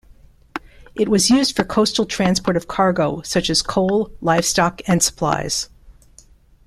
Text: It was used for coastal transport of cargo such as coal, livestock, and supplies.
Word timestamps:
It 0.95 1.09
was 1.09 1.29
used 1.29 1.55
for 1.55 1.63
coastal 1.63 2.07
transport 2.07 2.57
of 2.57 2.67
cargo 2.67 3.21
such 3.21 3.51
as 3.51 3.61
coal, 3.61 4.09
livestock, 4.19 4.81
and 4.87 5.03
supplies. 5.03 5.69